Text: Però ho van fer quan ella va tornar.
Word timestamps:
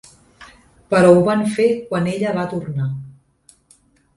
Però 0.93 1.11
ho 1.17 1.19
van 1.27 1.45
fer 1.57 1.67
quan 1.91 2.09
ella 2.15 2.33
va 2.39 2.47
tornar. 2.55 2.89